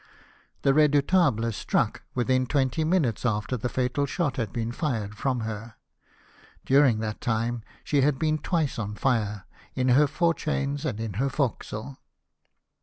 [0.63, 5.75] The Redoubtable struck within twenty minutes after the fatal shot had been fired from her.
[6.65, 9.45] During that time she had been twice on fire—
[9.75, 11.99] in her fore chains and in her forecastle.